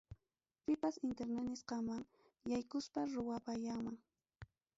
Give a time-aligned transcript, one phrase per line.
[0.65, 2.01] Pipas internet nisqaman
[2.51, 3.97] yaykuspan ruwapayanman.